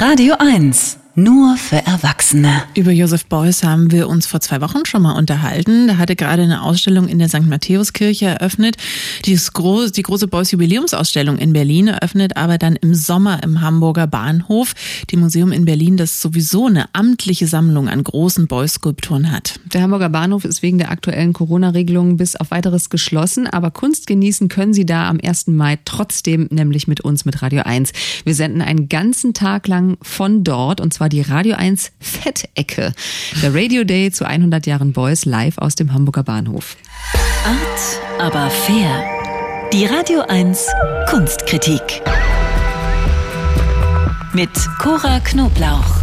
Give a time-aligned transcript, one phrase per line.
[0.00, 0.99] Radio 1.
[1.16, 2.62] Nur für Erwachsene.
[2.76, 5.88] Über Josef Beuys haben wir uns vor zwei Wochen schon mal unterhalten.
[5.88, 7.46] Da hatte gerade eine Ausstellung in der St.
[7.46, 8.76] Matthäuskirche eröffnet.
[9.24, 14.06] Die, groß, die große Beuys Jubiläumsausstellung in Berlin eröffnet aber dann im Sommer im Hamburger
[14.06, 14.74] Bahnhof.
[15.10, 19.58] Die Museum in Berlin, das sowieso eine amtliche Sammlung an großen Beuys-Skulpturen hat.
[19.72, 24.48] Der Hamburger Bahnhof ist wegen der aktuellen Corona-Regelungen bis auf weiteres geschlossen, aber Kunst genießen
[24.48, 25.48] können Sie da am 1.
[25.48, 27.90] Mai trotzdem, nämlich mit uns, mit Radio 1.
[28.24, 32.94] Wir senden einen ganzen Tag lang von dort und zwar die Radio 1 Fettecke.
[33.42, 36.76] Der Radio Day zu 100 Jahren Boys live aus dem Hamburger Bahnhof.
[37.44, 39.04] Art, aber fair.
[39.72, 40.66] Die Radio 1
[41.10, 42.02] Kunstkritik.
[44.32, 45.99] Mit Cora Knoblauch.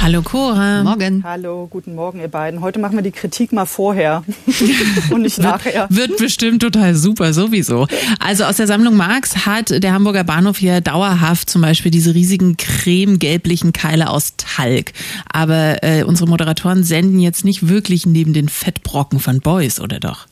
[0.00, 0.84] Hallo Cora.
[0.84, 1.24] Morgen.
[1.24, 2.60] Hallo, guten Morgen ihr beiden.
[2.60, 4.22] Heute machen wir die Kritik mal vorher
[5.10, 5.88] und nicht nachher.
[5.90, 7.88] Wird bestimmt total super, sowieso.
[8.20, 12.56] Also aus der Sammlung Marx hat der Hamburger Bahnhof hier dauerhaft zum Beispiel diese riesigen
[12.56, 14.92] creme-gelblichen Keile aus Talg.
[15.32, 20.26] Aber äh, unsere Moderatoren senden jetzt nicht wirklich neben den Fettbrocken von Boys, oder doch?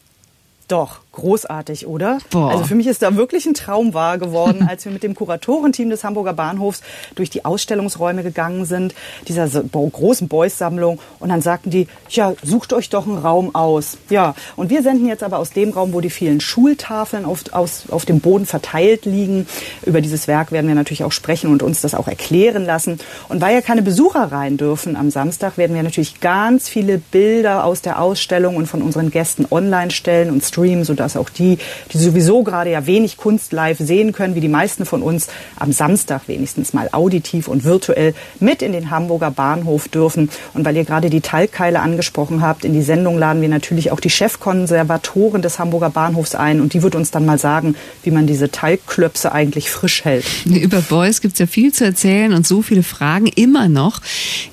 [0.68, 2.18] Doch, großartig, oder?
[2.30, 2.50] Boah.
[2.50, 5.90] Also für mich ist da wirklich ein Traum wahr geworden, als wir mit dem Kuratorenteam
[5.90, 6.82] des Hamburger Bahnhofs
[7.16, 8.94] durch die Ausstellungsräume gegangen sind,
[9.26, 11.00] dieser großen Boys-Sammlung.
[11.18, 13.98] Und dann sagten die, ja, sucht euch doch einen Raum aus.
[14.10, 17.84] Ja, und wir senden jetzt aber aus dem Raum, wo die vielen Schultafeln auf, aus,
[17.90, 19.46] auf dem Boden verteilt liegen.
[19.84, 23.00] Über dieses Werk werden wir natürlich auch sprechen und uns das auch erklären lassen.
[23.28, 27.64] Und weil ja keine Besucher rein dürfen am Samstag, werden wir natürlich ganz viele Bilder
[27.64, 31.58] aus der Ausstellung und von unseren Gästen online stellen und streamen, sodass auch die,
[31.92, 35.72] die sowieso gerade ja wenig Kunst live sehen können, wie die meisten von uns, am
[35.72, 40.30] Samstag wenigstens mal auditiv und virtuell mit in den Hamburger Bahnhof dürfen.
[40.54, 44.00] Und weil ihr gerade die Talgkeile angesprochen habt, in die Sendung laden wir natürlich auch
[44.00, 48.26] die Chefkonservatorin des Hamburger Bahnhofs ein und die wird uns dann mal sagen, wie man
[48.26, 50.24] diese Talgklöpse eigentlich frisch hält.
[50.46, 54.00] Über Boys gibt es ja viel zu erzählen und so viele Fragen immer noch.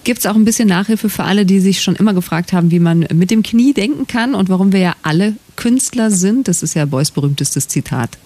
[0.03, 2.79] Gibt es auch ein bisschen Nachhilfe für alle, die sich schon immer gefragt haben, wie
[2.79, 6.47] man mit dem Knie denken kann und warum wir ja alle Künstler sind.
[6.47, 8.17] Das ist ja Beuys berühmtestes Zitat.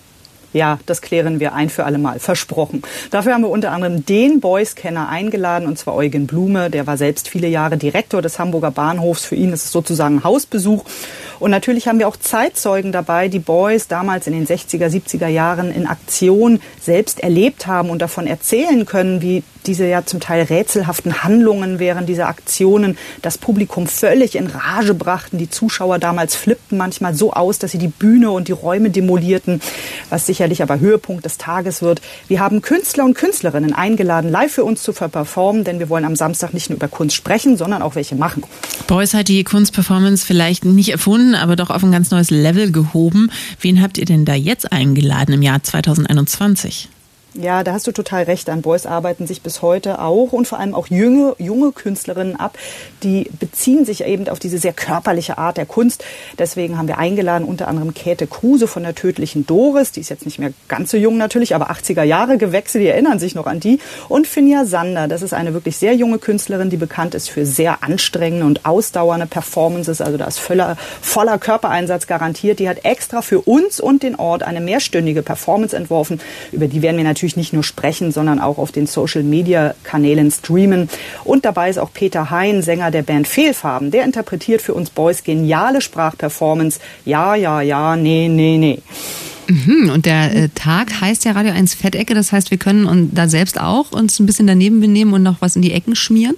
[0.53, 2.19] Ja, das klären wir ein für alle Mal.
[2.19, 2.81] Versprochen.
[3.11, 6.69] Dafür haben wir unter anderem den Boys-Kenner eingeladen, und zwar Eugen Blume.
[6.69, 9.25] Der war selbst viele Jahre Direktor des Hamburger Bahnhofs.
[9.25, 10.85] Für ihn ist es sozusagen Hausbesuch.
[11.39, 15.71] Und natürlich haben wir auch Zeitzeugen dabei, die Boys damals in den 60er, 70er Jahren
[15.71, 21.23] in Aktion selbst erlebt haben und davon erzählen können, wie diese ja zum Teil rätselhaften
[21.23, 25.37] Handlungen während dieser Aktionen das Publikum völlig in Rage brachten.
[25.37, 29.61] Die Zuschauer damals flippten manchmal so aus, dass sie die Bühne und die Räume demolierten,
[30.09, 31.99] was sicherlich aber Höhepunkt des Tages wird.
[32.27, 36.15] Wir haben Künstler und Künstlerinnen eingeladen, live für uns zu performen, denn wir wollen am
[36.15, 38.43] Samstag nicht nur über Kunst sprechen, sondern auch welche machen.
[38.85, 43.31] Beuys hat die Kunstperformance vielleicht nicht erfunden, aber doch auf ein ganz neues Level gehoben.
[43.61, 46.87] Wen habt ihr denn da jetzt eingeladen im Jahr 2021?
[47.39, 48.49] Ja, da hast du total recht.
[48.49, 52.57] An Boys arbeiten sich bis heute auch und vor allem auch junge, junge Künstlerinnen ab,
[53.03, 56.03] die beziehen sich eben auf diese sehr körperliche Art der Kunst.
[56.39, 60.25] Deswegen haben wir eingeladen unter anderem Käthe Kruse von der tödlichen Doris, die ist jetzt
[60.25, 63.59] nicht mehr ganz so jung natürlich, aber 80er Jahre Gewächse, die erinnern sich noch an
[63.59, 63.79] die.
[64.09, 67.83] Und Finja Sander, das ist eine wirklich sehr junge Künstlerin, die bekannt ist für sehr
[67.83, 70.01] anstrengende und ausdauernde Performances.
[70.01, 72.57] Also da ist voller, voller Körpereinsatz garantiert.
[72.57, 76.19] Die hat extra für uns und den Ort eine mehrstündige Performance entworfen.
[76.51, 80.89] Über die werden wir natürlich nicht nur sprechen, sondern auch auf den Social-Media-Kanälen streamen.
[81.23, 83.91] Und dabei ist auch Peter Hein, Sänger der Band Fehlfarben.
[83.91, 86.79] Der interpretiert für uns Boys geniale Sprachperformance.
[87.05, 88.79] Ja, ja, ja, nee, nee, nee.
[89.49, 92.13] Mhm, und der äh, Tag heißt ja Radio 1 Fettecke.
[92.13, 95.41] Das heißt, wir können und da selbst auch uns ein bisschen daneben benehmen und noch
[95.41, 96.35] was in die Ecken schmieren?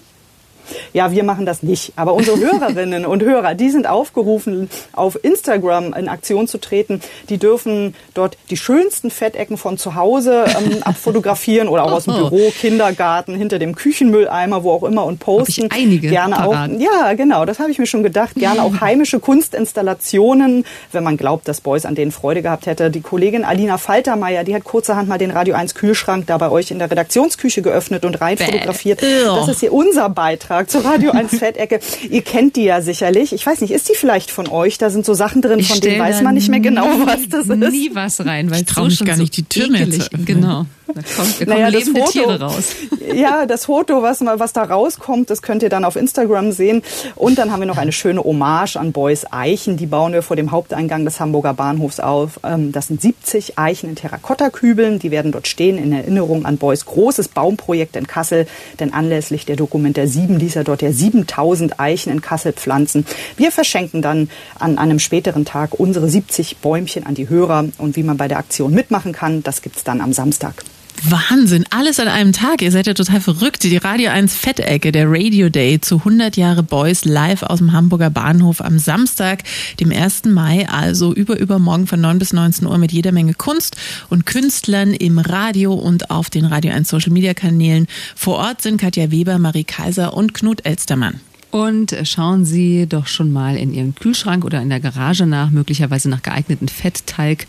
[0.94, 1.94] Ja, wir machen das nicht.
[1.96, 7.02] Aber unsere Hörerinnen und Hörer, die sind aufgerufen, auf Instagram in Aktion zu treten.
[7.30, 12.14] Die dürfen dort die schönsten Fettecken von zu Hause ähm, abfotografieren oder auch aus dem
[12.16, 12.30] Oh.
[12.30, 15.66] Büro, Kindergarten, hinter dem Küchenmülleimer, wo auch immer und posten.
[15.66, 16.72] Hab ich einige Gerne parat.
[16.72, 16.80] auch.
[16.80, 18.36] Ja, genau, das habe ich mir schon gedacht.
[18.36, 22.90] Gerne auch heimische Kunstinstallationen, wenn man glaubt, dass Beuys an denen Freude gehabt hätte.
[22.90, 26.72] Die Kollegin Alina Faltermeier, die hat kurzerhand mal den Radio 1 Kühlschrank da bei euch
[26.72, 28.46] in der Redaktionsküche geöffnet und rein Bäh.
[28.46, 29.02] fotografiert.
[29.02, 31.80] Das ist hier unser Beitrag zur Radio 1 Fettecke.
[32.10, 33.34] Ihr kennt die ja sicherlich.
[33.34, 34.78] Ich weiß nicht, ist die vielleicht von euch?
[34.78, 37.48] Da sind so Sachen drin, von denen weiß man nicht mehr genau, nie, was das
[37.50, 37.72] ist.
[37.72, 39.88] Nie was rein, weil Ich trau so mich gar so nicht, die Tür mehr zu
[39.88, 40.06] ekelig.
[40.08, 40.26] öffnen.
[40.26, 40.66] Genau.
[40.88, 42.66] Da kommt, da kommen Naja, das lebende Foto, Tiere raus.
[43.00, 46.84] Ja, das Foto, was, was da rauskommt, das könnt ihr dann auf Instagram sehen.
[47.16, 49.78] Und dann haben wir noch eine schöne Hommage an Beuys Eichen.
[49.78, 52.40] Die bauen wir vor dem Haupteingang des Hamburger Bahnhofs auf.
[52.44, 55.00] Ähm, Das sind 70 Eichen in Terrakottakübeln.
[55.00, 58.48] Die werden dort stehen in Erinnerung an Beuys großes Baumprojekt in Kassel.
[58.80, 63.06] Denn anlässlich der Dokument der Sieben ließ er dort ja 7000 Eichen in Kassel pflanzen.
[63.38, 64.30] Wir verschenken dann
[64.60, 67.66] an einem späteren Tag unsere 70 Bäumchen an die Hörer.
[67.78, 70.64] Und wie man bei der Aktion mitmachen kann, das gibt's dann am Samstag.
[71.04, 72.62] Wahnsinn, alles an einem Tag.
[72.62, 73.64] Ihr seid ja total verrückt.
[73.64, 78.10] Die Radio 1 Fettecke, der Radio Day zu 100 Jahre Boys live aus dem Hamburger
[78.10, 79.44] Bahnhof am Samstag,
[79.80, 80.26] dem 1.
[80.26, 83.78] Mai, also über übermorgen von 9 bis 19 Uhr mit jeder Menge Kunst
[84.10, 87.88] und Künstlern im Radio und auf den Radio 1 Social Media Kanälen.
[88.16, 91.22] Vor Ort sind Katja Weber, Marie Kaiser und Knut Elstermann.
[91.52, 96.10] Und schauen Sie doch schon mal in Ihren Kühlschrank oder in der Garage nach, möglicherweise
[96.10, 97.48] nach geeigneten Fettteig,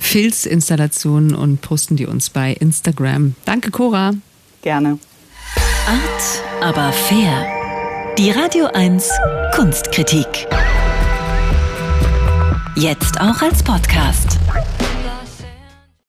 [0.00, 3.34] Filzinstallationen und posten die uns bei Instagram.
[3.44, 4.12] Danke, Cora.
[4.62, 4.98] Gerne.
[5.86, 7.46] Art, aber fair.
[8.18, 9.08] Die Radio 1
[9.54, 10.26] Kunstkritik.
[12.74, 14.38] Jetzt auch als Podcast.